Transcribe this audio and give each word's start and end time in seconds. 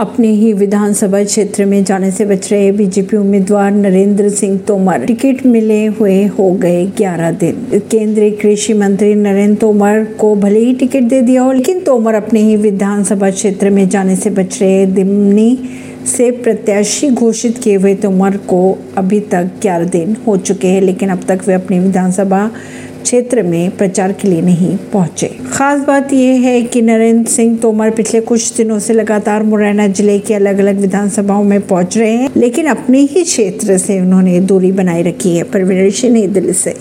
अपने 0.00 0.28
ही 0.28 0.52
विधानसभा 0.52 1.22
क्षेत्र 1.24 1.64
में 1.64 1.82
जाने 1.84 2.10
से 2.10 2.24
बच 2.24 2.50
रहे 2.52 2.70
बीजेपी 2.72 3.16
उम्मीदवार 3.16 3.70
नरेंद्र 3.70 4.28
सिंह 4.28 4.56
तोमर। 4.58 5.04
टिकट 5.06 5.44
मिले 5.46 5.84
हुए 5.86 6.24
हो 6.28 6.50
गए 6.52 6.86
11 6.98 7.30
दिन। 7.30 7.80
केंद्रीय 7.90 8.30
कृषि 8.30 8.74
मंत्री 8.74 9.14
नरेंद्र 9.14 9.60
तोमर 9.60 10.04
को 10.20 10.34
भले 10.34 10.58
ही 10.58 10.72
टिकट 10.74 11.02
दे 11.02 11.20
दिया 11.20 11.42
हो, 11.42 11.52
लेकिन 11.52 11.80
तोमर 11.80 12.14
अपने 12.14 12.40
ही 12.40 12.56
विधानसभा 12.56 13.30
क्षेत्र 13.30 13.70
में 13.70 13.88
जाने 13.88 14.16
से 14.16 14.30
बच 14.30 14.58
रहे 14.62 14.86
दिमनी 14.86 15.58
से 16.06 16.30
प्रत्याशी 16.30 17.08
घोषित 17.10 17.58
किए 17.58 17.76
हुए 17.76 17.94
तोमर 17.94 18.36
को 18.36 18.78
अभी 18.96 19.20
तक 19.20 19.50
11 19.62 19.90
दिन 19.90 20.16
हो 20.26 20.36
चुके 20.36 20.68
हैं, 20.68 20.80
लेकिन 20.80 21.08
अब 21.08 21.24
तक 21.28 21.40
वे 21.46 21.54
अपनी 21.54 21.78
विधानसभा 21.78 22.50
क्षेत्र 23.10 23.42
में 23.42 23.76
प्रचार 23.76 24.12
के 24.12 24.28
लिए 24.28 24.42
नहीं 24.42 24.76
पहुँचे। 24.92 25.26
खास 25.52 25.80
बात 25.80 26.12
यह 26.12 26.40
है 26.40 26.60
कि 26.62 26.82
नरेंद्र 26.82 27.30
सिंह 27.30 27.56
तोमर 27.58 27.90
पिछले 27.90 28.20
कुछ 28.20 28.56
दिनों 28.56 28.78
से 28.78 28.92
लगातार 28.92 29.42
मुरैना 29.42 29.86
ज़िले 29.88 30.18
के 30.18 30.34
अलग 30.34 30.58
अलग 30.58 30.78
विधानसभाओं 30.80 31.44
में 31.44 31.60
पहुँच 31.66 31.96
रहे 31.98 32.10
हैं, 32.10 32.28
लेकिन 32.36 32.66
अपने 32.66 32.98
ही 33.00 33.24
क्षेत्र 33.24 33.78
से 33.78 33.98
उन्होंने 34.00 34.38
दूरी 34.40 34.72
बनाए 34.72 35.02
रखी 35.02 35.36
है। 35.36 35.42
परवीन 35.42 36.12
नई 36.12 36.26
दिल्ली 36.26 36.52
से। 36.52 36.74